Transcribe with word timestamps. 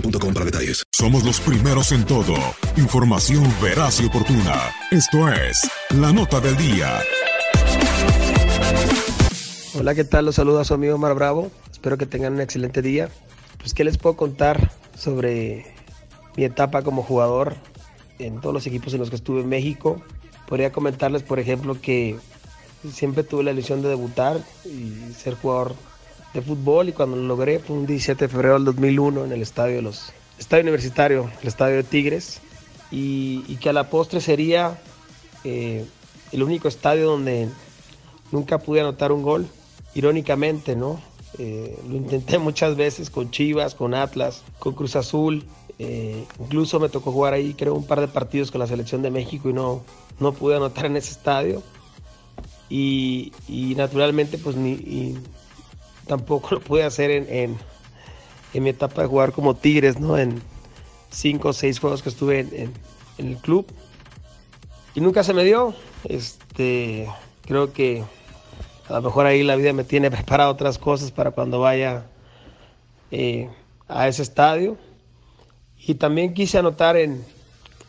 boostmobile.com 0.00 0.34
para 0.34 0.44
detalles. 0.44 0.84
Somos 0.92 1.24
los 1.24 1.40
primeros 1.40 1.92
en 1.92 2.04
todo. 2.04 2.34
Información 2.76 3.44
veraz 3.62 4.00
y 4.00 4.06
oportuna. 4.06 4.70
Esto 4.90 5.28
es 5.28 5.68
La 5.90 6.12
Nota 6.12 6.40
del 6.40 6.56
Día. 6.56 7.00
Hola, 9.78 9.94
¿qué 9.94 10.04
tal? 10.04 10.26
Los 10.26 10.36
saluda 10.36 10.64
su 10.64 10.74
amigo 10.74 10.94
Omar 10.94 11.14
Bravo. 11.14 11.50
Espero 11.70 11.98
que 11.98 12.06
tengan 12.06 12.34
un 12.34 12.40
excelente 12.40 12.82
día. 12.82 13.08
Pues, 13.58 13.74
¿qué 13.74 13.84
les 13.84 13.98
puedo 13.98 14.16
contar 14.16 14.70
sobre 14.96 15.66
mi 16.36 16.44
etapa 16.44 16.82
como 16.82 17.02
jugador 17.02 17.56
en 18.18 18.40
todos 18.40 18.54
los 18.54 18.66
equipos 18.66 18.94
en 18.94 19.00
los 19.00 19.10
que 19.10 19.16
estuve 19.16 19.40
en 19.40 19.48
México? 19.48 20.00
Podría 20.48 20.72
comentarles, 20.72 21.22
por 21.22 21.38
ejemplo, 21.38 21.80
que 21.80 22.16
siempre 22.90 23.24
tuve 23.24 23.42
la 23.42 23.50
ilusión 23.50 23.82
de 23.82 23.88
debutar 23.88 24.40
y 24.64 25.12
ser 25.12 25.34
jugador 25.34 25.74
fútbol 26.42 26.88
y 26.88 26.92
cuando 26.92 27.16
lo 27.16 27.22
logré 27.22 27.58
fue 27.58 27.76
un 27.76 27.86
17 27.86 28.26
de 28.26 28.28
febrero 28.28 28.54
del 28.54 28.64
2001 28.64 29.24
en 29.24 29.32
el 29.32 29.42
estadio 29.42 29.76
de 29.76 29.82
los 29.82 30.12
estadio 30.38 30.62
universitario, 30.62 31.30
el 31.40 31.48
estadio 31.48 31.76
de 31.76 31.82
Tigres 31.82 32.40
y, 32.90 33.56
que 33.56 33.70
a 33.70 33.72
la 33.72 33.88
postre 33.90 34.20
sería 34.20 34.78
eh, 35.44 35.84
el 36.32 36.42
único 36.42 36.68
estadio 36.68 37.06
donde 37.06 37.48
nunca 38.32 38.58
pude 38.58 38.80
anotar 38.80 39.12
un 39.12 39.22
gol, 39.22 39.46
irónicamente, 39.94 40.76
¿no? 40.76 41.00
Eh, 41.38 41.78
lo 41.88 41.96
intenté 41.96 42.38
muchas 42.38 42.76
veces 42.76 43.10
con 43.10 43.30
Chivas, 43.30 43.74
con 43.74 43.94
Atlas, 43.94 44.42
con 44.58 44.74
Cruz 44.74 44.96
Azul. 44.96 45.44
eh, 45.78 46.24
incluso 46.40 46.80
me 46.80 46.88
tocó 46.88 47.12
jugar 47.12 47.34
ahí, 47.34 47.54
creo, 47.54 47.74
un 47.74 47.86
par 47.86 48.00
de 48.00 48.08
partidos 48.08 48.50
con 48.50 48.60
la 48.60 48.66
selección 48.66 49.02
de 49.02 49.10
México 49.10 49.50
y 49.50 49.52
no, 49.52 49.82
no 50.20 50.32
pude 50.32 50.56
anotar 50.56 50.86
en 50.86 50.96
ese 50.96 51.12
estadio. 51.12 51.62
Y, 52.68 53.32
naturalmente, 53.76 54.38
pues 54.38 54.56
ni, 54.56 55.16
tampoco 56.06 56.56
lo 56.56 56.60
pude 56.60 56.84
hacer 56.84 57.10
en, 57.10 57.26
en, 57.28 57.58
en 58.54 58.62
mi 58.62 58.70
etapa 58.70 59.02
de 59.02 59.08
jugar 59.08 59.32
como 59.32 59.54
Tigres, 59.54 59.98
¿no? 60.00 60.16
En 60.16 60.40
cinco 61.10 61.48
o 61.48 61.52
seis 61.52 61.78
juegos 61.78 62.02
que 62.02 62.08
estuve 62.08 62.40
en, 62.40 62.72
el 63.18 63.36
club. 63.38 63.66
Y 64.94 65.00
nunca 65.00 65.24
se 65.24 65.34
me 65.34 65.44
dio. 65.44 65.74
Este, 66.04 67.08
creo 67.42 67.72
que 67.72 68.04
a 68.88 68.94
lo 68.94 69.02
mejor 69.02 69.26
ahí 69.26 69.42
la 69.42 69.56
vida 69.56 69.72
me 69.72 69.84
tiene 69.84 70.10
preparado 70.10 70.52
otras 70.52 70.78
cosas 70.78 71.10
para 71.10 71.32
cuando 71.32 71.60
vaya 71.60 72.06
eh, 73.10 73.50
a 73.88 74.08
ese 74.08 74.22
estadio. 74.22 74.76
Y 75.78 75.94
también 75.94 76.34
quise 76.34 76.58
anotar 76.58 76.96
en, 76.96 77.24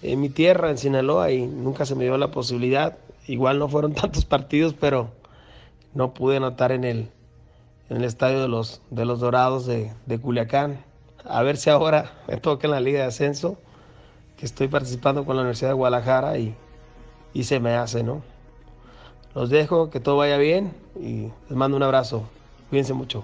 en 0.02 0.22
mi 0.22 0.30
tierra, 0.30 0.70
en 0.70 0.78
Sinaloa, 0.78 1.32
y 1.32 1.48
nunca 1.48 1.86
se 1.86 1.96
me 1.96 2.04
dio 2.04 2.18
la 2.18 2.32
posibilidad. 2.32 2.98
Igual 3.28 3.60
no 3.60 3.68
fueron 3.68 3.94
tantos 3.96 4.26
partidos, 4.26 4.74
pero 4.80 5.12
no 5.94 6.14
pude 6.14 6.38
anotar 6.38 6.72
en 6.72 6.84
el, 6.84 7.10
en 7.90 7.98
el 7.98 8.04
estadio 8.04 8.42
de 8.42 8.48
los, 8.48 8.82
de 8.90 9.06
los 9.06 9.20
Dorados 9.20 9.66
de, 9.66 9.94
de 10.06 10.20
Culiacán. 10.20 10.84
A 11.26 11.42
ver 11.44 11.58
si 11.58 11.70
ahora 11.70 12.12
me 12.28 12.38
toca 12.38 12.68
en 12.68 12.72
la 12.72 12.80
Liga 12.80 13.00
de 13.00 13.06
Ascenso, 13.06 13.58
que 14.38 14.46
estoy 14.46 14.68
participando 14.68 15.26
con 15.26 15.36
la 15.36 15.42
Universidad 15.42 15.70
de 15.70 15.76
Guadalajara 15.76 16.38
y, 16.38 16.56
y 17.34 17.44
se 17.44 17.60
me 17.60 17.76
hace, 17.76 18.04
¿no? 18.04 18.22
Los 19.34 19.50
dejo, 19.50 19.90
que 19.90 20.00
todo 20.00 20.18
vaya 20.18 20.38
bien 20.38 20.74
y 21.00 21.32
les 21.50 21.58
mando 21.58 21.78
un 21.78 21.84
abrazo. 21.84 22.24
Cuídense 22.70 22.94
mucho. 22.94 23.24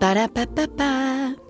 Ba-da-ba-ba-ba. 0.00 1.49